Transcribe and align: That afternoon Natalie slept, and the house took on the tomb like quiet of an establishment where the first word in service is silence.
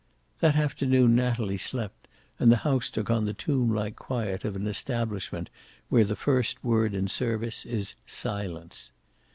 That 0.39 0.55
afternoon 0.55 1.13
Natalie 1.13 1.57
slept, 1.59 2.07
and 2.39 2.51
the 2.51 2.55
house 2.65 2.89
took 2.89 3.11
on 3.11 3.25
the 3.25 3.35
tomb 3.35 3.71
like 3.71 3.95
quiet 3.95 4.43
of 4.43 4.55
an 4.55 4.65
establishment 4.65 5.47
where 5.89 6.05
the 6.05 6.15
first 6.15 6.63
word 6.63 6.95
in 6.95 7.07
service 7.07 7.67
is 7.67 7.93
silence. 8.07 8.91